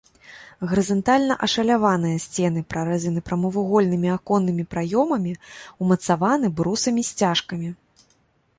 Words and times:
Гарызантальна 0.69 1.35
ашаляваныя 1.47 2.21
сцены 2.23 2.63
прарэзаны 2.75 3.19
прамавугольнымі 3.29 4.09
аконнымі 4.17 4.63
праёмамі, 4.73 5.33
умацаваны 5.85 6.47
брусамі-сцяжкамі. 6.61 7.69